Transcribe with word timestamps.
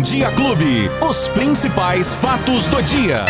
Bom 0.00 0.04
Dia 0.04 0.30
Clube. 0.30 0.90
Os 1.02 1.28
principais 1.28 2.14
fatos 2.14 2.66
do 2.66 2.82
dia. 2.82 3.22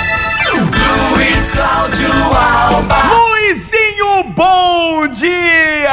Luiz 1.11 1.51
Cláudio 1.51 2.13
Alba. 2.33 2.95
Luizinho, 3.13 4.23
bom 4.29 5.09
dia! 5.09 5.91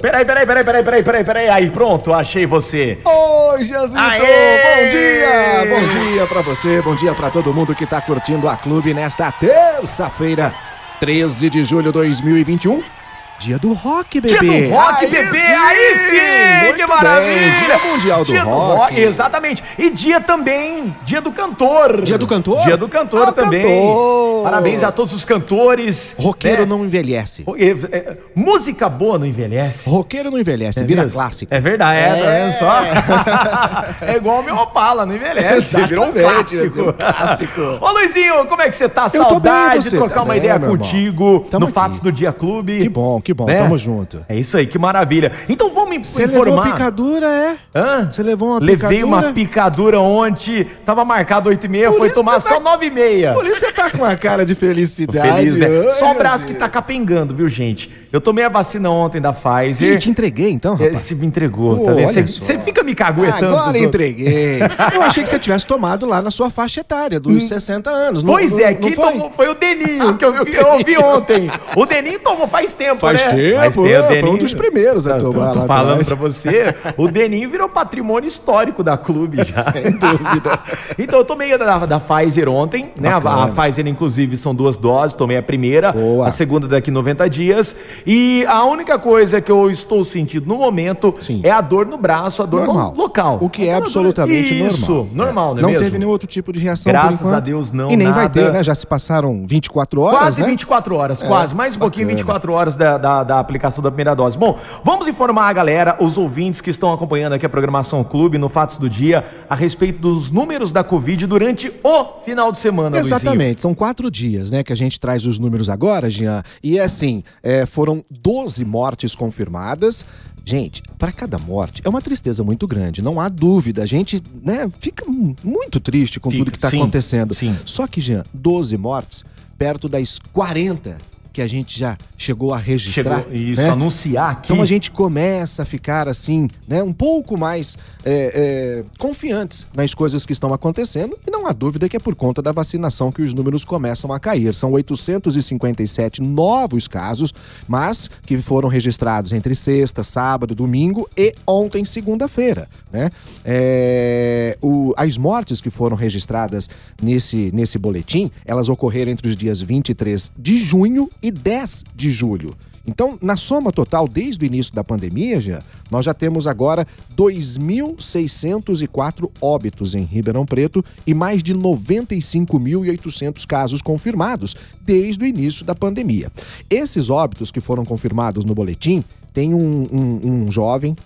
Peraí, 0.00 0.24
peraí, 0.24 0.46
peraí, 0.46 0.64
peraí, 0.64 0.84
peraí, 0.84 1.02
peraí, 1.02 1.24
peraí. 1.24 1.48
Aí, 1.48 1.68
pronto, 1.68 2.14
achei 2.14 2.46
você. 2.46 2.98
Oi, 3.04 3.62
Jazito! 3.64 3.98
Aê! 3.98 4.62
Bom 4.62 4.88
dia! 4.88 5.66
Bom 5.66 5.82
dia 5.88 6.26
pra 6.26 6.40
você, 6.40 6.80
bom 6.80 6.94
dia 6.94 7.12
pra 7.12 7.28
todo 7.28 7.52
mundo 7.52 7.74
que 7.74 7.86
tá 7.86 8.00
curtindo 8.00 8.48
a 8.48 8.56
clube 8.56 8.94
nesta 8.94 9.32
terça-feira, 9.32 10.54
13 11.00 11.50
de 11.50 11.64
julho 11.64 11.86
de 11.86 11.90
2021. 11.90 12.97
Dia 13.38 13.56
do 13.56 13.72
rock, 13.72 14.20
bebê! 14.20 14.36
Dia 14.36 14.68
do 14.68 14.74
rock, 14.74 15.04
Aí 15.04 15.10
bebê! 15.12 15.36
sim! 15.38 15.52
Aí 15.52 15.94
sim! 15.94 16.64
Muito 16.64 16.76
que 16.76 16.86
maravilha! 16.86 17.22
bem, 17.34 17.52
Dia 17.54 17.78
Mundial 17.78 18.18
do 18.18 18.24
Dia 18.24 18.42
Rock. 18.42 19.00
Exatamente. 19.00 19.62
E 19.78 19.90
dia 19.90 20.20
também, 20.20 20.94
dia 21.04 21.20
do 21.20 21.30
cantor. 21.30 22.02
Dia 22.02 22.18
do 22.18 22.26
cantor? 22.26 22.62
Dia 22.64 22.76
do 22.76 22.88
cantor 22.88 23.28
Ah, 23.28 23.32
também. 23.32 23.62
cantor. 23.62 24.42
Parabéns 24.42 24.82
a 24.82 24.90
todos 24.90 25.12
os 25.12 25.24
cantores. 25.24 26.16
Roqueiro 26.18 26.62
né? 26.62 26.66
não 26.66 26.84
envelhece. 26.84 27.44
É, 27.56 27.96
é, 27.96 28.16
música 28.34 28.88
boa 28.88 29.18
não 29.20 29.26
envelhece. 29.26 29.88
Roqueiro 29.88 30.30
não 30.32 30.38
envelhece, 30.40 30.80
É 30.80 30.84
vira 30.84 31.02
mesmo? 31.02 31.16
clássico. 31.16 31.54
É 31.54 31.60
verdade, 31.60 31.96
é, 31.98 32.02
É. 32.02 32.16
tá 32.16 32.30
vendo 32.30 32.58
só? 32.58 34.04
é 34.06 34.16
igual 34.16 34.40
o 34.40 34.42
meu 34.44 34.56
Opala, 34.56 35.06
não 35.06 35.14
envelhece. 35.14 35.76
Virou 35.82 36.06
um 36.06 36.08
Exatamente, 36.16 36.56
clássico. 36.56 36.88
um 36.88 36.92
clássico. 36.92 37.60
Ô 37.80 37.90
Luizinho, 37.92 38.46
como 38.46 38.62
é 38.62 38.68
que 38.68 38.74
você 38.76 38.88
tá? 38.88 39.08
Eu 39.14 39.24
tô 39.26 39.38
bem, 39.38 39.52
Saudade 39.52 39.76
e 39.76 39.78
de 39.78 39.90
você? 39.90 39.96
trocar 39.96 40.14
Tá 40.14 40.22
uma 40.22 40.34
bem, 40.34 40.38
ideia 40.42 40.58
contigo 40.58 41.46
Tamo 41.50 41.66
no 41.66 41.72
Fatos 41.72 41.98
aqui. 41.98 42.04
do 42.06 42.12
Dia 42.12 42.32
Clube. 42.32 42.80
Que 42.80 42.88
bom, 42.88 43.20
que 43.28 43.34
bom, 43.34 43.44
Né? 43.44 43.58
tamo 43.58 43.76
junto. 43.76 44.24
É 44.26 44.34
isso 44.34 44.56
aí, 44.56 44.66
que 44.66 44.78
maravilha. 44.78 45.30
Então 45.50 45.70
vamos 45.70 45.90
me 45.90 46.02
Você 46.02 46.24
levou 46.24 46.40
informar. 46.46 46.62
uma 46.62 46.72
picadura, 46.72 47.26
é? 47.26 47.56
Hã? 47.74 48.08
Você 48.10 48.22
levou 48.22 48.48
uma 48.52 48.58
Levei 48.58 48.76
picadura? 49.00 49.06
uma 49.06 49.22
picadura 49.34 50.00
ontem, 50.00 50.64
tava 50.82 51.04
marcado 51.04 51.50
8 51.50 51.62
e 51.66 51.68
meia, 51.68 51.90
Por 51.90 51.98
foi 51.98 52.06
isso 52.06 52.14
que 52.16 52.24
tomar 52.24 52.40
só 52.40 52.54
tá- 52.54 52.60
9 52.60 52.86
e 52.86 52.90
meia. 52.90 53.34
Por 53.34 53.44
isso 53.44 53.56
você 53.60 53.70
tá 53.70 53.90
com 53.90 53.98
uma 53.98 54.16
cara 54.16 54.46
de 54.46 54.54
felicidade. 54.54 55.28
Feliz, 55.30 55.58
né? 55.58 55.68
Oi, 55.68 55.92
Só 55.98 56.12
o 56.12 56.14
braço 56.14 56.46
que 56.46 56.54
tá 56.54 56.70
capengando, 56.70 57.34
viu, 57.34 57.48
gente? 57.48 57.90
Eu 58.10 58.22
tomei 58.22 58.42
a 58.42 58.48
vacina 58.48 58.88
ontem 58.90 59.20
da 59.20 59.34
Pfizer. 59.34 59.92
Ih, 59.92 59.98
te 59.98 60.08
entreguei 60.08 60.50
então, 60.50 60.74
É, 60.80 60.84
rapaz. 60.86 61.02
Você 61.02 61.14
me 61.14 61.26
entregou, 61.26 61.78
tá 61.80 61.92
vendo? 61.92 62.08
Você- 62.26 62.58
fica 62.60 62.82
me 62.82 62.94
caguetando. 62.94 63.54
Agora 63.54 63.78
entreguei. 63.78 64.60
Eu 64.94 65.02
achei 65.02 65.22
que 65.22 65.28
você 65.28 65.38
tivesse 65.38 65.66
tomado 65.66 66.06
lá 66.06 66.22
na 66.22 66.30
sua 66.30 66.48
faixa 66.48 66.80
etária, 66.80 67.20
dos 67.20 67.46
60 67.46 67.90
anos. 67.90 68.22
Pois 68.22 68.52
não- 68.52 68.60
é, 68.60 68.70
não 68.70 68.76
quem 68.80 68.92
foi? 68.94 69.12
tomou 69.12 69.30
foi 69.30 69.48
o 69.50 69.54
Deninho, 69.54 70.14
que 70.16 70.24
eu, 70.24 70.34
eu 70.34 70.66
ouvi 70.72 70.84
Deninho. 70.84 71.04
ontem. 71.04 71.50
O 71.76 71.84
Deninho 71.84 72.18
tomou 72.20 72.46
faz 72.48 72.72
tempo, 72.72 73.00
Faz 73.00 73.22
né? 73.24 73.28
tempo, 73.28 73.86
é, 73.86 74.20
foi 74.20 74.30
um 74.30 74.36
dos 74.38 74.54
primeiros 74.54 75.06
a 75.06 75.10
Não, 75.18 75.18
tô- 75.26 75.32
tomar 75.32 75.52
Tô 75.52 75.58
lá 75.60 75.66
falando 75.66 76.04
pra 76.04 76.14
você, 76.16 76.74
o 76.96 77.08
Deninho 77.08 77.50
virou 77.50 77.68
patrimônio 77.68 78.26
histórico 78.26 78.82
da 78.82 78.96
clube 78.96 79.38
já. 79.44 79.64
Sem 79.72 79.92
dúvida. 79.92 80.58
Então 81.00 81.20
eu 81.20 81.24
tomei 81.24 81.52
a 81.52 81.56
da, 81.56 81.86
da 81.86 82.00
Pfizer 82.00 82.48
ontem, 82.48 82.90
né? 82.98 83.10
A, 83.10 83.16
a. 83.18 83.48
Pfizer, 83.48 83.86
inclusive, 83.86 84.36
são 84.36 84.52
duas 84.54 84.76
doses. 84.76 85.14
Tomei 85.14 85.36
a 85.36 85.42
primeira, 85.42 85.92
Boa. 85.92 86.26
a 86.26 86.30
segunda 86.30 86.66
daqui 86.66 86.90
90 86.90 87.28
dias. 87.30 87.76
E 88.06 88.44
a 88.46 88.64
única 88.64 88.98
coisa 88.98 89.40
que 89.40 89.50
eu 89.50 89.70
estou 89.70 90.04
sentindo 90.04 90.46
no 90.46 90.56
momento 90.56 91.12
Sim. 91.20 91.40
é 91.42 91.50
a 91.50 91.60
dor 91.60 91.86
no 91.86 91.98
braço, 91.98 92.42
a 92.42 92.46
dor 92.46 92.64
Normal. 92.66 92.92
no 92.94 92.98
local. 93.02 93.38
O 93.40 93.48
que 93.50 93.62
é 93.66 93.72
dor- 93.74 93.82
absolutamente 93.82 94.54
Isso, 94.58 94.90
normal. 94.92 95.08
normal, 95.14 95.50
É. 95.50 95.54
não 95.54 95.58
é 95.58 95.62
Não 95.62 95.68
mesmo? 95.70 95.84
teve 95.84 95.98
nenhum 95.98 96.10
outro 96.10 96.26
tipo 96.28 96.52
de 96.52 96.60
reação 96.60 96.90
Graças 96.92 97.18
por 97.18 97.26
enquanto. 97.26 97.34
a 97.36 97.40
Deus, 97.40 97.72
não, 97.72 97.90
E 97.90 97.96
nem 97.96 98.08
vai 98.08 98.22
nada. 98.22 98.28
ter, 98.42 98.52
né? 98.52 98.62
Já 98.62 98.74
se 98.74 98.86
passaram 98.86 99.44
24 99.46 100.00
horas, 100.00 100.18
Quase 100.18 100.40
né? 100.42 100.46
24 100.48 100.94
horas, 100.96 101.22
quase. 101.22 101.54
Mais 101.54 101.76
um 101.76 101.78
pouquinho, 101.78 102.06
bacana. 102.06 102.16
24 102.18 102.52
horas 102.52 102.76
da, 102.76 102.98
da, 102.98 103.24
da 103.24 103.38
aplicação 103.40 103.82
da 103.82 103.90
primeira 103.90 104.14
dose. 104.14 104.36
Bom, 104.38 104.58
vamos 104.84 105.08
informar 105.08 105.48
a 105.48 105.52
galera, 105.52 105.96
os 106.00 106.16
ouvintes 106.18 106.60
que 106.60 106.70
estão 106.70 106.92
acompanhando 106.92 107.32
aqui 107.34 107.44
a 107.46 107.48
programação 107.48 108.02
Clube 108.04 108.38
no 108.38 108.48
Fatos 108.48 108.78
do 108.78 108.88
Dia, 108.88 109.24
a 109.48 109.54
respeito 109.54 110.00
dos 110.00 110.30
números 110.30 110.72
da 110.72 110.82
Covid 110.84 111.26
durante 111.26 111.72
o 111.82 112.04
final 112.24 112.50
de 112.52 112.58
semana, 112.58 112.98
Luizinho. 112.98 113.16
Exatamente, 113.16 113.62
são 113.62 113.74
quatro 113.74 114.10
dias, 114.10 114.50
né, 114.50 114.62
que 114.62 114.72
a 114.72 114.76
gente 114.76 114.98
traz 115.00 115.26
os 115.26 115.38
números 115.38 115.68
agora, 115.68 116.08
Jean. 116.10 116.42
E 116.62 116.78
assim, 116.78 117.22
é, 117.42 117.66
foram 117.66 117.87
12 118.10 118.64
mortes 118.64 119.14
confirmadas. 119.14 120.04
Gente, 120.44 120.82
para 120.96 121.12
cada 121.12 121.36
morte 121.38 121.82
é 121.84 121.88
uma 121.88 122.00
tristeza 122.00 122.42
muito 122.42 122.66
grande, 122.66 123.02
não 123.02 123.20
há 123.20 123.28
dúvida. 123.28 123.82
A 123.82 123.86
gente, 123.86 124.22
né, 124.42 124.68
fica 124.80 125.04
mu- 125.04 125.36
muito 125.44 125.78
triste 125.78 126.18
com 126.18 126.30
Fica, 126.30 126.40
tudo 126.44 126.50
que 126.52 126.56
está 126.56 126.68
acontecendo. 126.68 127.34
sim. 127.34 127.54
Só 127.66 127.86
que, 127.86 128.00
Jean, 128.00 128.24
12 128.32 128.76
mortes 128.78 129.24
perto 129.58 129.88
das 129.88 130.18
40 130.32 130.96
que 131.38 131.42
a 131.42 131.46
gente 131.46 131.78
já 131.78 131.96
chegou 132.16 132.52
a 132.52 132.58
registrar. 132.58 133.18
Chegou 133.22 133.32
isso, 133.32 133.62
né? 133.62 133.70
anunciar 133.70 134.30
aqui. 134.32 134.52
Então 134.52 134.60
a 134.60 134.66
gente 134.66 134.90
começa 134.90 135.62
a 135.62 135.64
ficar 135.64 136.08
assim, 136.08 136.48
né, 136.66 136.82
um 136.82 136.92
pouco 136.92 137.38
mais 137.38 137.78
é, 138.04 138.82
é, 138.82 138.84
confiantes 138.98 139.64
nas 139.72 139.94
coisas 139.94 140.26
que 140.26 140.32
estão 140.32 140.52
acontecendo 140.52 141.16
e 141.24 141.30
não 141.30 141.46
há 141.46 141.52
dúvida 141.52 141.88
que 141.88 141.96
é 141.96 142.00
por 142.00 142.16
conta 142.16 142.42
da 142.42 142.50
vacinação 142.50 143.12
que 143.12 143.22
os 143.22 143.32
números 143.32 143.64
começam 143.64 144.12
a 144.12 144.18
cair. 144.18 144.52
São 144.52 144.72
857 144.72 146.20
novos 146.20 146.88
casos, 146.88 147.32
mas 147.68 148.10
que 148.26 148.36
foram 148.38 148.68
registrados 148.68 149.30
entre 149.32 149.54
sexta, 149.54 150.02
sábado, 150.02 150.56
domingo 150.56 151.08
e 151.16 151.32
ontem, 151.46 151.84
segunda-feira, 151.84 152.68
né? 152.92 153.10
É, 153.44 154.58
o- 154.60 154.92
as 154.96 155.16
mortes 155.16 155.60
que 155.60 155.70
foram 155.70 155.96
registradas 155.96 156.68
nesse, 157.00 157.50
nesse 157.54 157.78
boletim, 157.78 158.28
elas 158.44 158.68
ocorreram 158.68 159.12
entre 159.12 159.28
os 159.28 159.36
dias 159.36 159.62
23 159.62 160.32
de 160.36 160.58
junho 160.58 161.08
e 161.22 161.27
10 161.30 161.84
de 161.94 162.10
julho. 162.10 162.54
Então, 162.86 163.18
na 163.20 163.36
soma 163.36 163.70
total, 163.70 164.08
desde 164.08 164.42
o 164.42 164.46
início 164.46 164.74
da 164.74 164.82
pandemia, 164.82 165.38
já, 165.40 165.62
nós 165.90 166.06
já 166.06 166.14
temos 166.14 166.46
agora 166.46 166.86
2.604 167.14 169.30
óbitos 169.40 169.94
em 169.94 170.04
Ribeirão 170.04 170.46
Preto 170.46 170.82
e 171.06 171.12
mais 171.12 171.42
de 171.42 171.54
95.800 171.54 173.46
casos 173.46 173.82
confirmados 173.82 174.54
desde 174.80 175.24
o 175.24 175.26
início 175.26 175.64
da 175.64 175.74
pandemia. 175.74 176.30
Esses 176.70 177.10
óbitos 177.10 177.50
que 177.50 177.60
foram 177.60 177.84
confirmados 177.84 178.44
no 178.44 178.54
boletim, 178.54 179.04
tem 179.34 179.52
um, 179.54 179.88
um- 179.92 180.20
um 180.46 180.50
jovem 180.50 180.96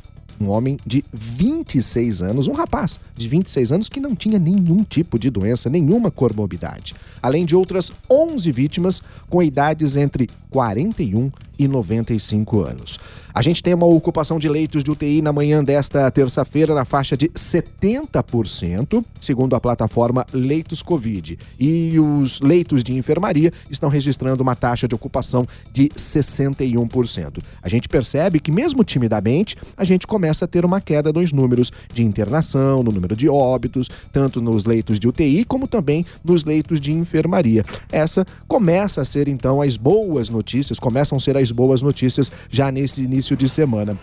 um 0.40 0.48
homem 0.48 0.78
de 0.86 1.04
26 1.12 2.22
anos, 2.22 2.48
um 2.48 2.52
rapaz 2.52 2.98
de 3.14 3.28
26 3.28 3.72
anos 3.72 3.88
que 3.88 4.00
não 4.00 4.14
tinha 4.14 4.38
nenhum 4.38 4.82
tipo 4.84 5.18
de 5.18 5.30
doença, 5.30 5.70
nenhuma 5.70 6.10
comorbidade. 6.10 6.94
Além 7.22 7.44
de 7.44 7.54
outras 7.54 7.92
11 8.10 8.50
vítimas 8.52 9.02
com 9.28 9.42
idades 9.42 9.96
entre 9.96 10.28
41 10.50 11.30
e 11.58 11.68
95 11.68 12.60
anos. 12.60 12.98
A 13.34 13.40
gente 13.40 13.62
tem 13.62 13.72
uma 13.72 13.86
ocupação 13.86 14.38
de 14.38 14.46
leitos 14.46 14.84
de 14.84 14.90
UTI 14.90 15.22
na 15.22 15.32
manhã 15.32 15.64
desta 15.64 16.10
terça-feira 16.10 16.74
na 16.74 16.84
faixa 16.84 17.16
de 17.16 17.28
70%, 17.30 19.02
segundo 19.18 19.56
a 19.56 19.60
plataforma 19.60 20.26
Leitos 20.34 20.82
Covid. 20.82 21.38
E 21.58 21.98
os 21.98 22.40
leitos 22.42 22.84
de 22.84 22.92
enfermaria 22.92 23.50
estão 23.70 23.88
registrando 23.88 24.42
uma 24.42 24.54
taxa 24.54 24.86
de 24.86 24.94
ocupação 24.94 25.48
de 25.72 25.88
61%. 25.90 27.42
A 27.62 27.68
gente 27.70 27.88
percebe 27.88 28.38
que, 28.38 28.52
mesmo 28.52 28.84
timidamente, 28.84 29.56
a 29.78 29.84
gente 29.84 30.06
começa 30.06 30.44
a 30.44 30.48
ter 30.48 30.66
uma 30.66 30.80
queda 30.80 31.10
nos 31.10 31.32
números 31.32 31.72
de 31.92 32.02
internação, 32.02 32.82
no 32.82 32.92
número 32.92 33.16
de 33.16 33.30
óbitos, 33.30 33.88
tanto 34.12 34.42
nos 34.42 34.66
leitos 34.66 35.00
de 35.00 35.08
UTI 35.08 35.46
como 35.46 35.66
também 35.66 36.04
nos 36.22 36.44
leitos 36.44 36.78
de 36.78 36.92
enfermaria. 36.92 37.64
Essa 37.90 38.26
começa 38.46 39.00
a 39.00 39.04
ser, 39.06 39.26
então, 39.26 39.62
as 39.62 39.78
boas 39.78 40.28
notícias, 40.28 40.78
começam 40.78 41.16
a 41.16 41.20
ser 41.20 41.36
as 41.38 41.50
boas 41.50 41.80
notícias 41.80 42.30
já 42.50 42.70
nesse 42.70 43.02
início 43.02 43.21
de 43.30 43.48
semana. 43.48 43.96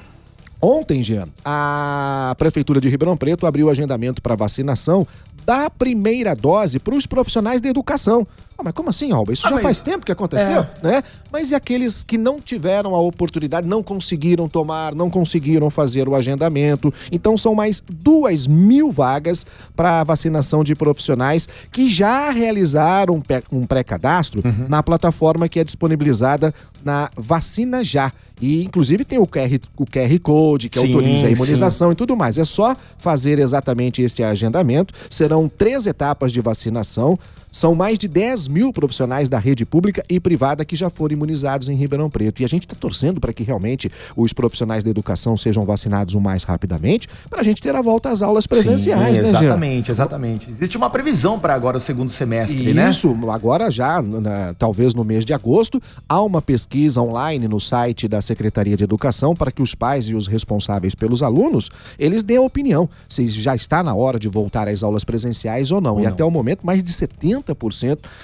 Ontem, 0.61 1.01
Jean, 1.01 1.27
a 1.43 2.35
Prefeitura 2.37 2.81
de 2.81 2.89
Ribeirão 2.89 3.15
Preto 3.15 3.47
abriu 3.47 3.67
o 3.67 3.69
agendamento 3.69 4.21
para 4.21 4.35
vacinação 4.35 5.07
da 5.45 5.69
primeira 5.69 6.35
dose 6.35 6.79
para 6.79 6.95
os 6.95 7.05
profissionais 7.05 7.61
da 7.61 7.69
educação. 7.69 8.27
Ah, 8.59 8.63
mas 8.65 8.73
como 8.73 8.89
assim, 8.89 9.09
Alba? 9.13 9.31
Isso 9.31 9.47
Ah, 9.47 9.51
já 9.51 9.55
mas- 9.55 9.63
faz 9.63 9.79
tempo 9.79 10.05
que 10.05 10.11
aconteceu, 10.11 10.61
É. 10.61 10.69
né? 10.83 11.03
Mas 11.31 11.49
e 11.51 11.55
aqueles 11.55 12.03
que 12.03 12.17
não 12.17 12.41
tiveram 12.41 12.93
a 12.93 12.99
oportunidade, 12.99 13.65
não 13.65 13.81
conseguiram 13.81 14.49
tomar, 14.49 14.93
não 14.93 15.09
conseguiram 15.09 15.69
fazer 15.69 16.09
o 16.09 16.15
agendamento? 16.15 16.93
Então 17.09 17.37
são 17.37 17.55
mais 17.55 17.81
duas 17.89 18.47
mil 18.47 18.91
vagas 18.91 19.45
para 19.77 20.03
vacinação 20.03 20.61
de 20.61 20.75
profissionais 20.75 21.47
que 21.71 21.87
já 21.87 22.31
realizaram 22.31 23.23
um 23.49 23.65
pré-cadastro 23.65 24.43
na 24.67 24.83
plataforma 24.83 25.47
que 25.47 25.59
é 25.59 25.63
disponibilizada 25.63 26.53
na 26.83 27.09
Vacina 27.15 27.81
Já. 27.81 28.11
E, 28.41 28.63
inclusive, 28.63 29.03
tem 29.03 29.19
o 29.19 29.27
QR, 29.27 29.59
o 29.77 29.85
QR 29.85 30.17
Code, 30.19 30.69
que 30.69 30.79
Sim, 30.79 30.85
autoriza 30.87 31.25
a 31.25 31.29
sim. 31.29 31.35
imunização 31.35 31.91
e 31.91 31.95
tudo 31.95 32.15
mais. 32.15 32.37
É 32.37 32.45
só 32.45 32.73
fazer 32.97 33.37
exatamente 33.37 34.01
esse 34.01 34.23
agendamento. 34.23 34.93
Serão 35.09 35.49
três 35.49 35.85
etapas 35.85 36.31
de 36.31 36.39
vacinação. 36.39 37.19
São 37.51 37.73
mais 37.73 37.97
de 37.97 38.07
10 38.07 38.47
mil 38.47 38.71
profissionais 38.71 39.27
da 39.27 39.39
rede 39.39 39.65
pública 39.65 40.03
e 40.09 40.19
privada 40.19 40.63
que 40.63 40.75
já 40.75 40.89
foram 40.89 41.13
imunizados 41.13 41.67
em 41.69 41.75
Ribeirão 41.75 42.09
Preto. 42.09 42.41
E 42.41 42.45
a 42.45 42.47
gente 42.47 42.63
está 42.65 42.75
torcendo 42.79 43.19
para 43.19 43.33
que 43.33 43.43
realmente 43.43 43.91
os 44.15 44.33
profissionais 44.33 44.83
da 44.83 44.89
educação 44.89 45.35
sejam 45.35 45.63
vacinados 45.65 46.13
o 46.13 46.21
mais 46.21 46.43
rapidamente, 46.43 47.07
para 47.29 47.41
a 47.41 47.43
gente 47.43 47.61
ter 47.61 47.75
a 47.75 47.81
volta 47.81 48.09
às 48.09 48.21
aulas 48.21 48.45
presenciais, 48.45 49.17
Sim, 49.17 49.23
né, 49.23 49.29
Jean? 49.31 49.39
Exatamente, 49.43 49.91
exatamente. 49.91 50.49
Existe 50.51 50.77
uma 50.77 50.89
previsão 50.89 51.39
para 51.39 51.53
agora 51.53 51.77
o 51.77 51.79
segundo 51.79 52.11
semestre, 52.11 52.73
né? 52.73 52.89
Isso, 52.89 53.15
agora 53.31 53.71
já, 53.71 54.01
na- 54.01 54.53
talvez 54.53 54.93
no 54.93 55.03
mês 55.03 55.25
de 55.25 55.33
agosto, 55.33 55.81
há 56.07 56.21
uma 56.21 56.41
pesquisa 56.41 57.01
online 57.01 57.47
no 57.47 57.59
site 57.59 58.07
da 58.07 58.21
Secretaria 58.21 58.77
de 58.77 58.83
Educação 58.83 59.35
para 59.35 59.51
que 59.51 59.61
os 59.61 59.73
pais 59.73 60.05
e 60.07 60.13
os 60.15 60.27
responsáveis 60.27 60.93
pelos 60.93 61.23
alunos, 61.23 61.69
eles 61.97 62.23
dêem 62.23 62.39
a 62.39 62.43
opinião 62.43 62.89
se 63.07 63.27
já 63.29 63.55
está 63.55 63.81
na 63.81 63.95
hora 63.95 64.19
de 64.19 64.27
voltar 64.29 64.67
às 64.67 64.83
aulas 64.83 65.03
presenciais 65.03 65.71
ou 65.71 65.81
não. 65.81 65.99
e 65.99 66.03
não. 66.03 66.09
até 66.09 66.23
o 66.23 66.29
momento, 66.31 66.65
mais 66.65 66.83
de 66.83 66.91
70% 66.91 67.38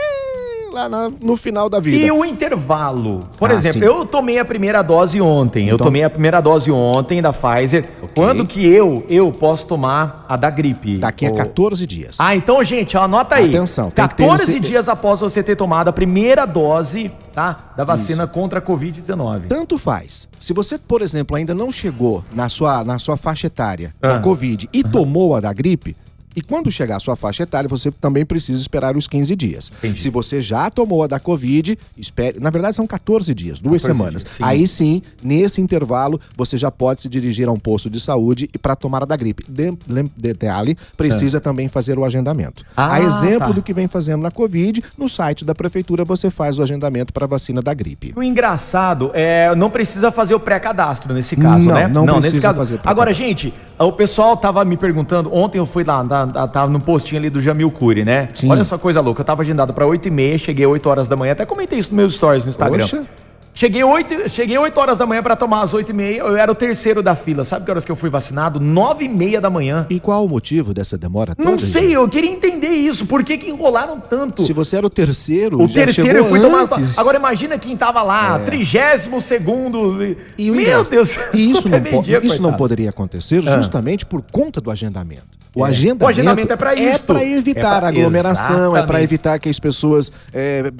lá 0.73 0.89
na- 0.89 1.11
no 1.21 1.37
final 1.37 1.69
da 1.69 1.79
vida. 1.79 1.97
E 2.07 2.11
o 2.11 2.25
intervalo? 2.25 3.29
Por 3.39 3.51
Ah, 3.51 3.55
exemplo, 3.55 3.81
sim. 3.81 3.85
eu 3.87 4.05
tomei 4.07 4.39
a 4.39 4.45
primeira 4.45 4.83
dose 4.83 5.21
ontem. 5.21 5.69
Eu 5.69 5.75
Então- 5.75 5.87
tomei 5.87 6.03
a 6.05 6.11
primeira 6.11 6.41
dose 6.41 6.71
ontem 6.71 7.21
da 7.23 7.33
Pfizer. 7.33 7.89
Quando 8.15 8.47
que 8.47 8.67
eu 8.67 9.05
eu 9.09 9.31
posso 9.33 9.67
tomar 9.67 10.25
a 10.29 10.37
da 10.37 10.51
gripe? 10.51 10.99
Daqui 10.99 11.27
a 11.27 11.31
Ou- 11.31 11.37
14 11.37 11.87
dias. 11.87 12.17
Ah, 12.21 12.35
então, 12.35 12.63
gente, 12.65 12.97
ó, 12.97 13.03
anota 13.03 13.37
aí. 13.37 13.49
Atenção, 13.49 13.91
tem 13.91 14.07
que 14.09 14.15
ter 14.15 14.23
14 14.25 14.51
esse- 14.53 14.61
dias 14.61 14.89
após 14.89 15.21
você 15.21 15.43
ter 15.43 15.57
tomado 15.57 15.89
a 15.89 15.93
primeira 15.93 16.45
dose, 16.47 17.11
tá? 17.35 17.73
Da 17.77 17.85
vacina 17.85 18.27
contra 18.27 18.59
a 18.59 18.63
Covid-19. 18.63 19.49
Tanto 19.49 19.77
faz. 19.79 20.29
Se 20.39 20.53
você, 20.53 20.79
por 20.79 21.03
exemplo, 21.03 21.37
ainda 21.37 21.55
não 21.55 21.71
chegou 21.71 22.25
na 22.35 22.49
sua, 22.49 22.83
na 22.85 22.99
sua 22.99 23.17
faixa 23.17 23.47
etária 23.47 23.95
Ah. 24.03 24.09
da 24.09 24.19
Covid 24.21 24.69
e 24.73 24.83
tomou 24.83 25.35
a 25.35 25.41
da 25.41 25.53
gripe, 25.53 25.97
e 26.35 26.43
quando 26.43 26.71
chegar 26.71 26.97
a 26.97 27.01
sua 27.01 27.17
faixa 27.17 27.43
etária, 27.43 27.69
você 27.69 27.91
também 27.91 28.25
precisa 28.25 28.61
esperar 28.61 28.97
os 28.97 29.07
15 29.07 29.35
dias. 29.37 29.71
Entendi. 29.79 30.01
Se 30.01 30.11
você 30.11 30.41
já 30.41 30.71
tomou 30.71 31.03
a 31.03 31.07
da 31.07 31.19
Covid, 31.21 31.79
espere. 31.97 32.39
Na 32.41 32.51
verdade, 32.51 32.77
são 32.77 32.87
14 32.87 33.35
dias, 33.35 33.61
duas 33.61 33.83
14 33.83 33.85
semanas. 33.99 34.23
dias, 34.25 34.37
sim. 34.37 34.45
Aí 34.45 34.67
sim, 34.67 35.03
nesse 35.23 35.61
intervalo, 35.61 36.21
você 36.37 36.57
já 36.57 36.71
pode 36.71 37.03
se 37.03 37.09
dirigir 37.09 37.49
a 37.49 37.53
um 37.53 37.59
posto 37.59 37.89
de 37.91 38.01
saúde 38.01 38.49
e 38.55 38.59
para 38.59 38.75
tomar 38.77 39.03
a 39.03 39.07
da 39.07 39.17
gripe. 39.17 39.45
De, 39.49 39.73
detalhe, 40.17 40.77
precisa 40.97 41.41
também 41.41 41.69
fazer 41.69 41.99
o 41.99 42.05
agendamento. 42.05 42.65
Ah, 42.77 42.95
a 42.95 43.01
exemplo 43.03 43.49
tá. 43.49 43.53
do 43.53 43.63
que 43.63 43.73
vem 43.73 43.87
fazendo 43.87 44.23
na 44.23 44.31
Covid, 44.31 44.83
no 44.97 45.09
site 45.09 45.45
da 45.45 45.55
prefeitura 45.55 46.05
você 46.05 46.31
faz 46.31 46.59
o 46.59 46.63
agendamento 46.63 47.13
para 47.13 47.27
vacina 47.27 47.61
da 47.63 47.75
gripe. 47.75 48.13
O 48.17 48.23
engraçado 48.23 49.11
é 49.15 49.55
não 49.55 49.71
precisa 49.71 50.11
fazer 50.11 50.35
o 50.35 50.41
pré-cadastro 50.41 51.13
nesse 51.15 51.37
caso, 51.37 51.65
Não, 51.65 51.75
né? 51.75 51.89
não 51.89 52.05
nesse 52.07 52.21
precisa 52.21 52.43
caso. 52.43 52.59
fazer 52.59 52.81
Agora, 52.85 53.13
gente, 53.13 53.53
o 53.79 53.93
pessoal 53.93 54.37
tava 54.37 54.65
me 54.65 54.77
perguntando, 54.77 55.33
ontem 55.35 55.59
eu 55.59 55.67
fui 55.67 55.85
lá, 55.85 56.03
na- 56.05 56.22
na- 56.27 56.47
tava 56.49 56.71
no 56.71 56.81
postinho 56.81 57.21
ali 57.21 57.31
do 57.31 57.41
Jamil 57.41 57.71
Cury, 57.71 58.05
né? 58.05 58.29
Sim. 58.35 58.51
Olha 58.51 58.65
só 58.65 58.77
coisa 58.79 59.01
louca, 59.01 59.21
eu 59.21 59.25
tava 59.25 59.43
agendado 59.43 59.73
pra 59.73 59.87
8 59.87 60.09
e 60.09 60.11
meia, 60.11 60.37
cheguei 60.39 60.67
8 60.67 60.89
horas 60.89 61.09
da 61.09 61.17
manhã, 61.17 61.33
até 61.33 61.45
comentei 61.47 61.79
isso 61.79 61.91
nos 61.91 61.97
meus 61.97 62.15
stories 62.15 62.45
no 62.45 62.51
Instagram. 62.51 62.79
Poxa. 62.81 63.05
Cheguei 63.55 63.85
8, 63.85 64.31
cheguei 64.31 64.57
8 64.57 64.81
horas 64.81 64.97
da 64.97 65.05
manhã 65.05 65.23
pra 65.23 65.37
tomar 65.37 65.61
às 65.63 65.75
8 65.75 65.91
e 65.91 65.93
meia, 65.93 66.19
eu 66.21 66.37
era 66.37 66.51
o 66.51 66.55
terceiro 66.55 67.03
da 67.03 67.15
fila. 67.15 67.45
Sabe 67.45 67.65
que 67.67 67.71
horas 67.71 67.85
que 67.85 67.93
eu 67.93 67.97
fui 67.97 68.09
vacinado? 68.09 68.59
9 68.59 69.05
e 69.05 69.09
meia 69.09 69.41
da 69.43 69.51
manhã. 69.51 69.87
E 69.91 70.01
qual 70.01 70.25
o 70.25 70.29
motivo 70.29 70.73
dessa 70.73 70.97
demora 70.97 71.35
toda? 71.35 71.51
Não 71.51 71.59
sei, 71.59 71.83
gente? 71.83 71.93
eu 71.93 72.09
queria 72.09 72.31
entender 72.31 72.69
isso. 72.71 73.05
Por 73.05 73.23
que 73.23 73.37
que 73.37 73.51
enrolaram 73.51 74.01
tanto? 74.01 74.43
Se 74.43 74.55
você 74.55 74.77
era 74.77 74.87
o 74.87 74.91
terceiro, 74.91 75.63
O 75.63 75.69
terceiro 75.69 76.19
eu 76.19 76.25
fui 76.25 76.41
tomar. 76.41 76.63
antes. 76.63 76.99
Agora 76.99 77.19
imagina 77.19 77.59
quem 77.59 77.77
tava 77.77 78.03
lá, 78.03 78.39
trigésimo 78.39 79.21
segundo. 79.21 80.03
E 80.39 80.51
o 80.51 80.55
Meu 80.55 80.63
engraçado- 80.63 80.91
Deus. 80.91 81.19
E 81.35 81.51
isso, 81.51 81.69
não, 81.69 81.79
po- 81.79 81.91
meio-dia, 81.91 82.21
isso 82.25 82.41
não 82.41 82.55
poderia 82.55 82.89
acontecer 82.89 83.43
Ah. 83.47 83.51
justamente 83.57 84.07
por 84.07 84.23
conta 84.33 84.63
do 84.63 84.71
agendamento. 84.71 85.43
O 85.55 85.67
É. 85.67 85.69
agendamento, 85.69 86.05
O 86.05 86.09
agendamento 86.09 86.53
é 86.55 86.57
pra 86.57 86.73
É 86.75 86.95
isto. 86.95 87.05
para 87.09 87.23
evitar 87.23 87.77
É 87.77 87.81
pra- 87.81 87.89
aglomeração, 87.89 88.55
é 88.55 88.57
para 88.71 88.79
Exatamente. 88.79 89.05
evitar 89.05 89.39
que 89.39 89.51
as 89.51 89.61
pessoas 89.61 90.11
é, 90.33 90.73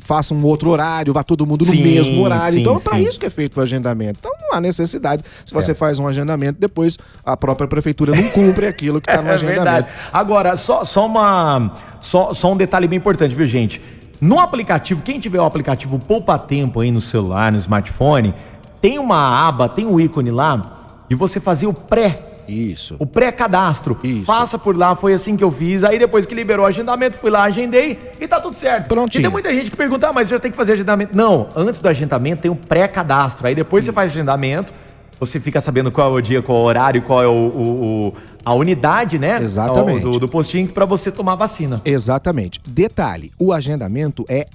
façam 0.00 0.36
um 0.36 0.44
outro 0.44 0.68
horário, 0.68 1.10
vá 1.14 1.22
todo 1.22 1.46
mundo 1.46 1.64
no 1.64 1.70
Sim, 1.70 1.77
mesmo 1.82 2.22
horário. 2.22 2.54
sim, 2.54 2.60
então 2.60 2.76
é 2.76 2.80
para 2.80 2.96
sim. 2.96 3.02
isso 3.02 3.18
que 3.20 3.26
é 3.26 3.30
feito 3.30 3.58
o 3.58 3.62
agendamento. 3.62 4.18
Então 4.20 4.32
não 4.40 4.56
há 4.56 4.60
necessidade. 4.60 5.22
Se 5.44 5.52
você 5.54 5.72
É. 5.72 5.74
faz 5.74 5.98
um 5.98 6.06
agendamento, 6.06 6.58
depois 6.60 6.96
a 7.24 7.36
própria 7.36 7.66
prefeitura 7.68 8.14
não 8.14 8.28
cumpre 8.30 8.66
aquilo 8.66 9.00
que 9.00 9.10
está 9.10 9.22
no 9.22 9.28
É 9.30 9.34
agendamento. 9.34 9.64
verdade. 9.64 9.88
Agora, 10.12 10.56
só, 10.56 10.84
só, 10.84 11.06
uma, 11.06 11.70
só, 12.00 12.32
só 12.34 12.52
um 12.52 12.56
detalhe 12.56 12.86
bem 12.88 12.96
importante, 12.98 13.34
viu, 13.34 13.46
gente? 13.46 13.80
No 14.20 14.40
aplicativo, 14.40 15.00
quem 15.02 15.20
tiver 15.20 15.40
o 15.40 15.44
aplicativo 15.44 15.98
Poupa 15.98 16.38
Tempo 16.38 16.80
aí 16.80 16.90
no 16.90 17.00
celular, 17.00 17.52
no 17.52 17.58
smartphone, 17.58 18.34
tem 18.80 18.98
uma 18.98 19.46
aba, 19.48 19.68
tem 19.68 19.86
um 19.86 19.98
ícone 20.00 20.30
lá 20.30 21.04
de 21.08 21.14
você 21.14 21.38
fazer 21.40 21.66
o 21.66 21.72
pré 21.72 22.24
Isso. 22.48 22.96
O 22.98 23.06
pré-cadastro. 23.06 23.98
Isso. 24.02 24.24
Faça 24.24 24.58
por 24.58 24.76
lá, 24.76 24.96
foi 24.96 25.12
assim 25.12 25.36
que 25.36 25.44
eu 25.44 25.50
fiz. 25.50 25.84
Aí 25.84 25.98
depois 25.98 26.26
que 26.26 26.34
liberou 26.34 26.64
o 26.64 26.68
agendamento, 26.68 27.16
fui 27.18 27.30
lá, 27.30 27.42
agendei 27.44 27.98
e 28.20 28.26
tá 28.26 28.40
tudo 28.40 28.56
certo. 28.56 28.88
Prontinho. 28.88 29.20
E 29.20 29.22
tem 29.24 29.30
muita 29.30 29.50
gente 29.54 29.70
que 29.70 29.76
pergunta, 29.76 30.08
ah, 30.08 30.12
mas 30.12 30.28
já 30.28 30.38
tem 30.40 30.50
que 30.50 30.56
fazer 30.56 30.72
agendamento. 30.72 31.16
Não, 31.16 31.48
antes 31.54 31.80
do 31.80 31.88
agendamento 31.88 32.42
tem 32.42 32.50
um 32.50 32.56
pré-cadastro. 32.56 33.46
Aí 33.46 33.54
depois 33.54 33.84
você 33.84 33.92
faz 33.92 34.10
o 34.10 34.14
agendamento, 34.14 34.72
você 35.20 35.38
fica 35.40 35.60
sabendo 35.60 35.90
qual 35.92 36.14
é 36.14 36.18
o 36.18 36.20
dia, 36.20 36.40
qual 36.42 36.58
é 36.58 36.60
o 36.60 36.64
horário, 36.64 37.02
qual 37.02 37.22
é 37.22 37.26
o, 37.26 37.30
o- 37.32 38.06
o- 38.08 38.14
a 38.44 38.54
unidade, 38.54 39.18
né? 39.18 39.36
Exatamente. 39.42 40.00
Do, 40.00 40.18
do 40.18 40.28
postinho 40.28 40.68
para 40.68 40.86
você 40.86 41.10
tomar 41.12 41.32
a 41.32 41.36
vacina. 41.36 41.82
Exatamente. 41.84 42.60
Detalhe: 42.66 43.30
o 43.38 43.52
agendamento 43.52 44.24
é 44.28 44.46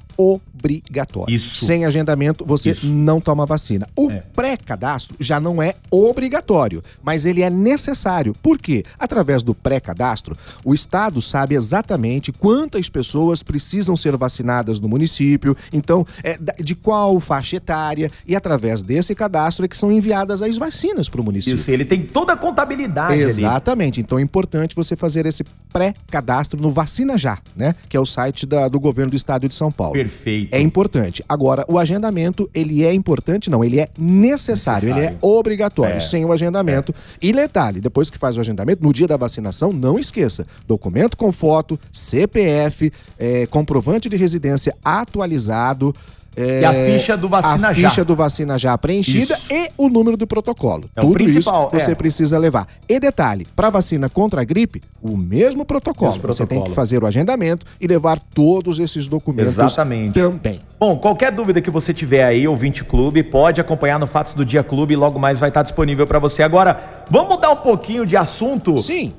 obrigatório. 0.68 1.34
Isso. 1.36 1.66
Sem 1.66 1.86
agendamento, 1.86 2.46
você 2.46 2.72
Isso. 2.72 2.88
não 2.88 3.20
toma 3.20 3.46
vacina. 3.46 3.88
O 3.96 4.10
É. 4.10 4.24
pré-cadastro 4.34 5.16
já 5.20 5.40
não 5.40 5.62
é 5.62 5.76
obrigatório, 5.92 6.82
mas 7.04 7.26
ele 7.26 7.42
é 7.42 7.50
necessário. 7.50 8.34
Por 8.42 8.58
quê? 8.58 8.84
Através 8.98 9.44
do 9.44 9.54
pré-cadastro, 9.54 10.38
o 10.64 10.74
Estado 10.74 11.22
sabe 11.22 11.56
exatamente 11.56 12.32
quantas 12.32 12.90
pessoas 12.90 13.44
precisam 13.44 13.96
ser 13.96 14.16
vacinadas 14.16 14.80
no 14.80 14.88
município, 14.88 15.56
então, 15.72 16.06
é, 16.24 16.38
de 16.62 16.76
qual 16.76 17.20
faixa 17.20 17.58
etária, 17.58 18.10
e 18.26 18.36
através 18.36 18.82
desse 18.82 19.14
cadastro 19.14 19.66
é 19.66 19.68
que 19.68 19.78
são 19.78 19.92
enviadas 19.92 20.42
as 20.42 20.58
vacinas 20.58 21.10
para 21.10 21.20
o 21.22 21.24
município. 21.24 21.60
Isso, 21.60 21.70
ele 21.72 21.86
tem 21.86 22.04
toda 22.04 22.34
a 22.34 22.38
contabilidade 22.38 23.14
ali. 23.14 23.24
Exatamente. 23.24 24.00
Então 24.00 24.18
é 24.18 24.22
importante 24.22 24.76
você 24.76 24.96
fazer 24.96 25.26
esse 25.26 25.44
pré-cadastro 25.72 26.60
no 26.62 26.72
Vacina 26.72 27.18
Já, 27.18 27.38
né? 27.56 27.76
Que 27.90 27.98
é 27.98 28.00
o 28.00 28.06
site 28.06 28.46
da- 28.46 28.68
do 28.68 28.80
governo 28.80 29.12
do 29.12 29.18
estado 29.18 29.48
de 29.50 29.56
São 29.56 29.72
Paulo. 29.72 29.94
Perfeito. 29.94 30.53
É 30.54 30.62
importante. 30.62 31.24
Agora, 31.28 31.66
o 31.68 31.80
agendamento, 31.80 32.50
ele 32.54 32.84
é 32.84 32.94
importante? 32.94 33.50
Não, 33.50 33.64
ele 33.64 33.80
é 33.80 33.90
necessário, 33.98 34.88
ele 34.90 35.00
é 35.00 35.10
Necessário. 35.10 35.20
obrigatório. 35.22 35.98
É. 35.98 36.00
Sem 36.00 36.24
o 36.24 36.32
agendamento. 36.32 36.94
E 37.22 37.34
detalhe, 37.34 37.82
depois 37.82 38.10
que 38.10 38.18
faz 38.18 38.38
o 38.38 38.40
agendamento, 38.42 38.84
no 38.84 38.94
dia 38.94 39.08
da 39.08 39.18
vacinação, 39.18 39.74
não 39.74 39.98
esqueça: 39.98 40.46
documento 40.68 41.18
com 41.18 41.32
foto, 41.32 41.80
CPF, 41.92 42.94
eh, 43.18 43.48
comprovante 43.48 44.08
de 44.10 44.16
residência 44.16 44.76
atualizado. 44.84 45.96
Eh, 46.36 46.62
E 46.62 46.66
a 46.66 46.74
ficha 46.74 47.16
do 47.18 47.28
Vacina 47.30 47.68
a 47.70 47.74
Já. 47.74 47.90
ficha 47.90 48.04
do 48.06 48.16
Vacina 48.16 48.58
Já 48.58 48.78
preenchida 48.78 49.34
Isso. 49.34 49.54
e 49.54 49.70
o 49.78 49.90
número 49.90 50.18
do 50.18 50.26
protocolo. 50.28 50.90
É 50.96 51.00
o 51.02 51.04
Tudo 51.06 51.14
principal, 51.16 51.70
isso 51.74 51.80
você 51.86 51.92
é. 51.92 51.96
precisa 51.96 52.38
levar. 52.38 52.68
E 52.88 53.00
detalhe, 53.00 53.48
para 53.56 53.70
vacina 53.70 54.10
contra 54.10 54.42
a 54.42 54.44
gripe, 54.44 54.82
o 55.02 55.16
mesmo 55.18 55.66
protocolo. 55.66 56.12
Mesmo 56.14 56.28
Você 56.28 56.40
tem 56.40 56.48
protocolo. 56.58 56.70
que 56.70 56.76
fazer 56.76 57.04
o 57.04 57.08
agendamento 57.08 57.66
e 57.80 57.88
levar 57.88 58.20
todos 58.20 58.80
esses 58.80 59.08
documentos 59.08 59.54
Exatamente. 59.54 60.14
também. 60.14 60.62
Bom, 60.80 60.98
qualquer 60.98 61.32
dúvida 61.32 61.62
que 61.62 61.70
você 61.70 61.94
tiver 61.94 62.24
aí, 62.24 62.48
ouvinte 62.48 62.84
clube, 62.84 63.24
pode 63.24 63.60
acompanhar 63.62 64.00
no 64.00 64.08
Fatos 64.08 64.34
do 64.34 64.46
Dia 64.46 64.64
Clube, 64.64 64.96
logo 64.96 65.20
mais 65.20 65.40
vai 65.40 65.50
estar 65.50 65.64
disponível 65.64 66.06
para 66.08 66.20
você. 66.20 66.44
Agora, 66.44 67.04
vamos 67.10 67.36
mudar 67.36 67.52
um 67.52 67.56
pouquinho 67.58 68.06
de 68.06 68.18
assunto. 68.18 68.82
Sim. 68.82 69.14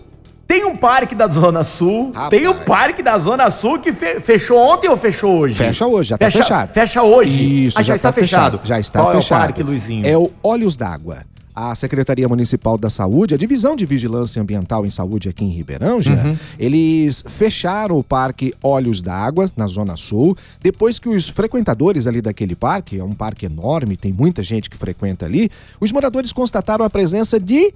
Tem 0.47 0.65
um 0.65 0.77
parque 0.77 1.15
da 1.15 1.27
Zona 1.29 1.65
Sul, 1.65 2.13
Rapaz. 2.15 2.29
tem 2.31 2.47
um 2.49 2.55
parque 2.55 3.03
da 3.03 3.17
Zona 3.19 3.51
Sul 3.51 3.79
que 3.79 3.93
fe- 3.93 4.21
fechou 4.21 4.59
ontem 4.59 4.89
ou 4.89 4.97
fechou 4.97 5.39
hoje? 5.39 5.55
Fecha 5.55 5.87
hoje, 5.87 6.11
já 6.11 6.19
tá 6.19 6.27
fecha, 6.27 6.39
fechado. 6.43 6.73
Fecha 6.75 7.03
hoje. 7.03 7.67
Isso, 7.67 7.79
Ah, 7.79 7.83
já, 7.83 7.97
está 7.97 8.09
tá 8.09 8.13
fechado. 8.13 8.61
Já 8.63 8.79
está 8.79 9.01
Qual 9.01 9.13
fechado. 9.13 9.39
é 9.39 9.43
o 9.43 9.47
parque, 9.47 9.63
Luizinho? 9.63 10.07
É 10.07 10.17
o 10.19 10.31
Olhos 10.43 10.77
d'Água. 10.77 11.19
A 11.57 11.73
Secretaria 11.77 12.29
Municipal 12.29 12.77
da 12.77 12.91
Saúde, 12.91 13.33
a 13.33 13.39
Divisão 13.39 13.77
de 13.77 13.87
Vigilância 13.87 14.43
Ambiental 14.43 14.85
em 14.85 14.91
Saúde 14.91 15.29
aqui 15.29 15.45
em 15.45 15.51
Ribeirão, 15.51 16.01
já, 16.01 16.13
Uhum. 16.15 16.37
eles 16.59 17.23
fecharam 17.39 17.97
o 17.97 18.03
Parque 18.03 18.53
Olhos 18.61 19.01
d'Água, 19.01 19.49
na 19.57 19.69
Zona 19.69 19.97
Sul, 19.97 20.37
depois 20.61 20.99
que 20.99 21.09
os 21.09 21.29
frequentadores 21.29 22.09
ali 22.09 22.21
daquele 22.21 22.57
parque, 22.57 22.99
é 22.99 23.05
um 23.05 23.13
parque 23.13 23.47
enorme, 23.47 23.97
tem 23.97 24.13
muita 24.13 24.43
gente 24.43 24.69
que 24.69 24.77
frequenta 24.77 25.27
ali, 25.27 25.49
os 25.79 25.93
moradores 25.93 26.33
constataram 26.33 26.85
a 26.85 26.91
presença 26.91 27.39
de 27.39 27.73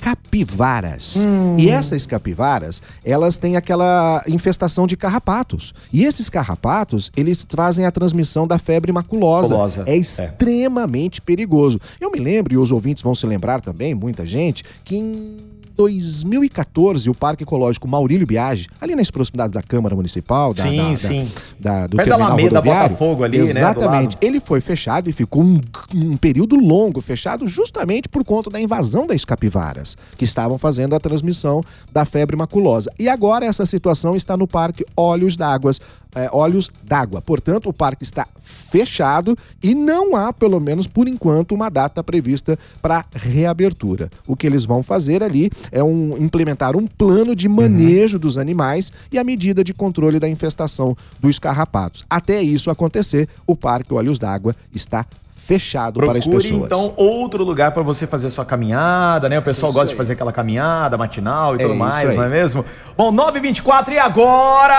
capivaras. 0.00 1.16
E 1.58 1.68
essas 1.68 2.06
capivaras, 2.06 2.82
elas 3.04 3.36
têm 3.36 3.56
aquela 3.56 4.22
infestação 4.26 4.86
de 4.86 4.96
carrapatos. 4.96 5.74
E 5.92 6.04
esses 6.04 6.28
carrapatos, 6.28 7.10
eles 7.16 7.44
trazem 7.44 7.84
a 7.84 7.90
transmissão 7.90 8.46
da 8.46 8.58
febre 8.58 8.92
maculosa. 8.92 9.54
É 9.86 9.92
é. 9.92 9.96
extremamente 9.96 11.20
perigoso. 11.20 11.80
Eu 12.00 12.10
me 12.10 12.18
lembro, 12.18 12.54
e 12.54 12.56
os 12.56 12.72
ouvintes 12.72 13.02
vão 13.02 13.14
se 13.14 13.26
lembrar 13.26 13.60
também, 13.60 13.94
muita 13.94 14.24
gente, 14.24 14.64
que 14.84 14.96
em 14.96 15.36
2014 15.80 17.08
o 17.08 17.14
Parque 17.14 17.42
Ecológico 17.42 17.88
Maurílio 17.88 18.26
Biagi, 18.26 18.68
ali 18.80 18.94
nas 18.94 19.10
proximidades 19.10 19.52
da 19.54 19.62
Câmara 19.62 19.96
Municipal, 19.96 20.52
da, 20.52 20.62
Sim, 20.64 20.76
da- 20.76 20.90
da- 20.90 20.96
sim. 20.98 21.28
da- 21.58 21.86
do 21.86 21.96
Perto 21.96 22.08
da 22.08 22.16
terminal 22.16 22.26
Alameda, 22.32 22.48
rodoviário. 22.58 22.88
Botafogo 22.96 23.24
ali, 23.24 23.38
né, 23.38 23.44
Exatamente. 23.44 24.14
lado. 24.14 24.18
Ele 24.20 24.40
foi 24.40 24.60
fechado 24.60 25.08
e 25.08 25.12
ficou 25.12 25.42
um, 25.42 25.58
um 25.94 26.16
período 26.18 26.56
longo 26.56 27.00
fechado 27.00 27.46
justamente 27.46 28.08
por 28.10 28.22
conta 28.24 28.50
da 28.50 28.60
invasão 28.60 29.06
das 29.06 29.24
capivaras, 29.24 29.96
que 30.18 30.24
estavam 30.24 30.58
fazendo 30.58 30.94
a 30.94 31.00
transmissão 31.00 31.62
da 31.92 32.04
febre 32.04 32.36
maculosa. 32.36 32.90
E 32.98 33.08
agora 33.08 33.46
essa 33.46 33.64
situação 33.64 34.14
está 34.14 34.36
no 34.36 34.46
Parque 34.46 34.84
Olhos 34.96 35.34
d'Água. 35.36 35.70
É, 36.12 36.28
Olhos 36.32 36.68
d'Água. 36.82 37.22
Portanto, 37.22 37.68
o 37.68 37.72
parque 37.72 38.02
está 38.02 38.26
fechado 38.42 39.36
e 39.62 39.76
não 39.76 40.16
há, 40.16 40.32
pelo 40.32 40.58
menos 40.58 40.88
por 40.88 41.06
enquanto, 41.06 41.54
uma 41.54 41.68
data 41.70 42.02
prevista 42.02 42.58
para 42.82 43.04
reabertura. 43.12 44.10
O 44.26 44.34
que 44.34 44.44
eles 44.44 44.64
vão 44.64 44.82
fazer 44.82 45.22
ali 45.22 45.48
é 45.72 45.82
um, 45.82 46.16
implementar 46.18 46.76
um 46.76 46.86
plano 46.86 47.34
de 47.34 47.48
manejo 47.48 48.18
dos 48.18 48.38
animais 48.38 48.90
e 49.10 49.18
a 49.18 49.24
medida 49.24 49.62
de 49.64 49.72
controle 49.74 50.18
da 50.18 50.28
infestação 50.28 50.96
dos 51.20 51.38
carrapatos. 51.38 52.04
Até 52.08 52.40
isso 52.42 52.70
acontecer, 52.70 53.28
o 53.46 53.54
Parque 53.56 53.92
Olhos 53.94 54.18
d'Água 54.18 54.54
está 54.74 55.04
fechado 55.34 55.98
para 55.98 56.16
as 56.18 56.24
Procure, 56.26 56.44
pessoas. 56.44 56.66
então, 56.66 56.92
outro 56.96 57.42
lugar 57.42 57.72
para 57.72 57.82
você 57.82 58.06
fazer 58.06 58.30
sua 58.30 58.44
caminhada, 58.44 59.28
né? 59.28 59.36
O 59.36 59.42
pessoal 59.42 59.70
Isso 59.70 59.78
gosta 59.78 59.86
de 59.88 59.92
aí. 59.94 59.96
fazer 59.98 60.12
aquela 60.12 60.32
caminhada 60.32 60.96
matinal 60.96 61.54
e 61.56 61.58
É 61.58 61.62
tudo 61.62 61.74
mais, 61.74 62.08
aí. 62.08 62.16
não 62.16 62.22
é 62.22 62.28
mesmo? 62.28 62.64
Bom, 62.96 63.12
9h24 63.12 63.88
e 63.90 63.98
agora... 63.98 64.76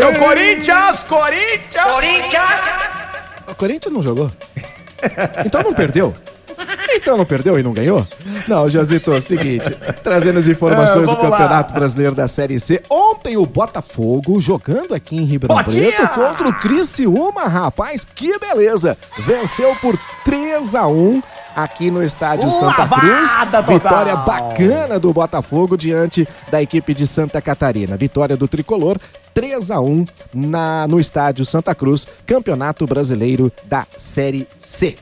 É 0.00 0.06
o 0.06 0.18
Corinthians! 0.18 1.02
Corinthians! 1.04 1.80
O 3.48 3.54
Corinthians 3.54 3.92
não 3.92 4.00
jogou? 4.02 4.30
Então 5.44 5.62
não 5.62 5.74
perdeu? 5.74 6.14
Então 6.94 7.18
não 7.18 7.26
perdeu 7.26 7.58
e 7.58 7.62
não 7.62 7.72
ganhou? 7.74 8.06
Não, 8.48 8.68
Jazito, 8.68 9.12
é 9.12 9.18
o 9.18 9.22
seguinte, 9.22 9.76
trazendo 10.02 10.38
as 10.38 10.46
informações 10.46 11.08
Ah, 11.08 11.12
do 11.12 11.16
vamos 11.16 11.22
lá. 11.22 11.30
Campeonato 11.38 11.74
Brasileiro 11.74 12.14
da 12.14 12.28
Série 12.28 12.60
C. 12.60 12.82
Ontem 12.90 13.36
o 13.36 13.44
Botafogo 13.44 14.40
jogando 14.40 14.94
aqui 14.94 15.16
em 15.16 15.24
Ribeirão 15.24 15.56
Botinha! 15.56 15.92
Preto 15.92 16.08
contra 16.14 16.48
o 16.48 16.54
Criciúma, 16.54 17.42
rapaz, 17.44 18.04
que 18.04 18.38
beleza! 18.38 18.96
Venceu 19.18 19.74
por 19.76 19.98
3 20.24 20.74
a 20.74 20.86
1 20.86 21.22
aqui 21.54 21.90
no 21.90 22.02
estádio 22.02 22.50
Santa 22.50 22.86
Cruz. 22.88 23.30
total! 23.34 23.62
Vitória 23.64 24.16
bacana 24.16 24.98
do 24.98 25.12
Botafogo 25.12 25.76
diante 25.76 26.26
da 26.50 26.62
equipe 26.62 26.94
de 26.94 27.06
Santa 27.06 27.40
Catarina. 27.40 27.96
Vitória 27.96 28.36
do 28.36 28.46
Tricolor 28.46 28.98
3 29.34 29.70
a 29.70 29.80
1 29.80 30.06
na, 30.34 30.86
no 30.88 30.98
estádio 31.00 31.44
Santa 31.44 31.74
Cruz, 31.74 32.06
Campeonato 32.24 32.86
Brasileiro 32.86 33.52
da 33.64 33.86
Série 33.96 34.46
C. 34.58 34.96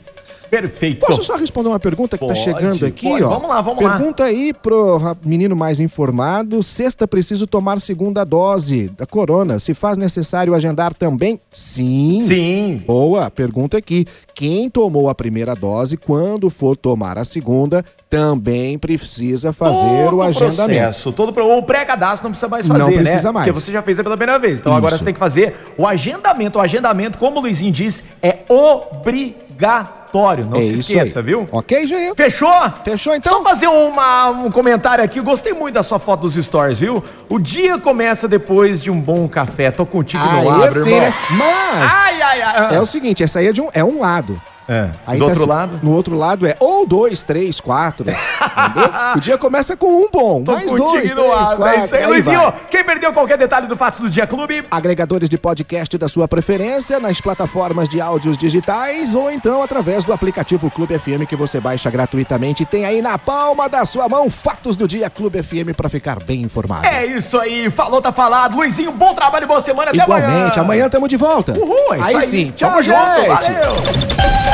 Perfeito. 0.50 1.06
Posso 1.06 1.22
só 1.22 1.36
responder 1.36 1.68
uma 1.68 1.80
pergunta 1.80 2.16
que 2.16 2.22
tá 2.22 2.28
Pode, 2.32 2.38
chegando 2.44 2.84
aqui, 2.86 3.08
pode. 3.08 3.22
ó? 3.24 3.28
Vamos 3.30 3.48
lá, 3.48 3.60
vamos 3.60 3.84
lá. 3.84 3.96
Pergunta 3.96 4.24
aí 4.24 4.52
pro 4.52 5.00
menino 5.24 5.56
mais 5.56 5.80
informado. 5.80 6.62
Sexta, 6.62 7.06
preciso 7.08 7.46
tomar 7.46 7.80
segunda 7.80 8.24
dose 8.24 8.88
da 8.96 9.06
corona. 9.06 9.58
Se 9.58 9.74
faz 9.74 9.96
necessário 9.98 10.54
agendar 10.54 10.94
também? 10.94 11.40
Sim. 11.50 12.20
Sim. 12.20 12.82
Boa, 12.86 13.30
pergunta 13.30 13.76
aqui. 13.78 14.06
Quem 14.34 14.68
tomou 14.68 15.08
a 15.08 15.14
primeira 15.14 15.54
dose, 15.54 15.96
quando 15.96 16.50
for 16.50 16.76
tomar 16.76 17.18
a 17.18 17.24
segunda, 17.24 17.84
também 18.10 18.78
precisa 18.78 19.52
fazer 19.52 20.04
todo 20.04 20.16
o 20.16 20.22
agendamento. 20.22 20.80
Processo, 20.80 21.12
todo 21.12 21.32
pro... 21.32 21.44
O 21.56 21.62
pré-cadastro 21.62 22.24
não 22.24 22.30
precisa 22.32 22.48
mais 22.48 22.66
fazer, 22.66 22.78
Não 22.80 22.90
né? 22.90 22.96
precisa 22.96 23.32
mais. 23.32 23.46
Porque 23.46 23.60
você 23.60 23.72
já 23.72 23.82
fez 23.82 23.96
pela 23.96 24.16
primeira 24.16 24.38
vez. 24.38 24.60
Então 24.60 24.74
agora 24.74 24.94
Isso. 24.94 24.98
você 24.98 25.04
tem 25.04 25.14
que 25.14 25.20
fazer 25.20 25.54
o 25.78 25.86
agendamento. 25.86 26.58
O 26.58 26.60
agendamento, 26.62 27.18
como 27.18 27.38
o 27.38 27.42
Luizinho 27.42 27.72
disse, 27.72 28.04
é 28.22 28.38
obrigatório. 28.48 30.03
Não 30.44 30.58
é 30.58 30.62
se 30.62 30.72
esqueça, 30.74 31.18
aí. 31.20 31.24
viu? 31.26 31.48
Ok, 31.50 31.86
Jair? 31.86 32.14
Fechou? 32.14 32.52
Fechou, 32.84 33.14
então? 33.14 33.38
Só 33.38 33.42
fazer 33.42 33.66
uma- 33.66 34.30
um 34.30 34.50
comentário 34.50 35.02
aqui. 35.02 35.20
Gostei 35.20 35.52
muito 35.52 35.74
da 35.74 35.82
sua 35.82 35.98
foto 35.98 36.20
dos 36.20 36.34
stories, 36.34 36.78
viu? 36.78 37.02
O 37.28 37.38
dia 37.38 37.78
começa 37.78 38.28
depois 38.28 38.80
de 38.82 38.90
um 38.90 39.00
bom 39.00 39.26
café. 39.28 39.70
Tô 39.70 39.84
contigo 39.84 40.22
no 40.24 40.50
Aí 40.52 40.68
abro, 40.68 40.84
sim, 40.84 40.90
irmão. 40.90 41.00
né? 41.00 41.14
Mas 41.30 41.92
Ai, 41.92 42.22
ai, 42.22 42.42
ai. 42.42 42.76
é 42.76 42.80
o 42.80 42.86
seguinte, 42.86 43.22
essa 43.22 43.38
aí 43.40 43.48
é, 43.48 43.52
de 43.52 43.60
um, 43.60 43.68
é 43.72 43.82
um 43.84 44.00
lado. 44.00 44.40
É. 44.68 44.90
Aí 45.06 45.18
Do 45.18 45.24
tá 45.24 45.30
outro 45.30 45.42
assim, 45.42 45.48
lado? 45.50 45.80
No 45.82 45.92
outro 45.92 46.16
lado 46.16 46.46
é 46.46 46.54
ou 46.58 46.86
dois, 46.86 47.22
três, 47.22 47.60
quatro. 47.60 48.06
entendeu? 48.08 48.20
O 49.16 49.20
dia 49.20 49.36
começa 49.38 49.76
com 49.76 49.86
um 49.86 50.08
bom, 50.10 50.42
Tô 50.42 50.52
mais 50.52 50.70
dois, 50.72 51.10
três, 51.10 51.52
quatro. 51.52 51.64
É 51.64 51.84
isso 51.84 51.94
aí, 51.94 52.02
aí 52.04 52.08
Luizinho. 52.10 52.40
vai. 52.40 52.54
Quem 52.70 52.84
perdeu 52.84 53.12
qualquer 53.12 53.36
detalhe 53.38 53.66
do 53.66 53.76
Fatos 53.76 54.00
do 54.00 54.10
Dia 54.10 54.26
Clube, 54.26 54.64
Agregadores 54.70 55.28
de 55.28 55.36
podcast 55.38 55.96
da 55.98 56.08
sua 56.08 56.26
preferência, 56.26 56.98
nas 56.98 57.20
plataformas 57.20 57.88
de 57.88 58.00
áudios 58.00 58.36
digitais 58.36 59.14
ou 59.14 59.30
então 59.30 59.62
através 59.62 60.02
do 60.04 60.12
aplicativo 60.12 60.70
Clube 60.70 60.98
FM 60.98 61.26
que 61.28 61.36
você 61.36 61.60
baixa 61.60 61.90
gratuitamente 61.90 62.64
tem 62.64 62.84
aí 62.84 63.00
na 63.02 63.16
palma 63.18 63.68
da 63.68 63.84
sua 63.84 64.08
mão 64.08 64.28
Fatos 64.30 64.76
do 64.76 64.88
Dia 64.88 65.08
Clube 65.10 65.42
FM 65.42 65.76
para 65.76 65.88
ficar 65.88 66.18
bem 66.22 66.42
informado. 66.42 66.86
é 66.86 67.06
isso 67.06 67.38
aí. 67.38 67.70
Falou, 67.70 68.00
tá 68.02 68.12
falado. 68.12 68.56
Luizinho, 68.56 68.92
bom 68.92 69.14
trabalho, 69.14 69.46
boa 69.46 69.60
semana. 69.60 69.90
Até 69.90 70.02
Igualmente, 70.02 70.58
amanhã 70.58 70.86
estamos 70.86 71.08
de 71.08 71.16
volta. 71.16 71.52
Uhul, 71.52 71.94
é 71.94 71.98
isso 71.98 72.06
aí, 72.06 72.16
aí. 72.16 72.22
sim. 72.22 72.52
Tamo 72.58 72.72
Tchau, 72.72 72.82
junto, 72.82 73.16
gente. 73.20 73.52
valeu. 73.52 74.53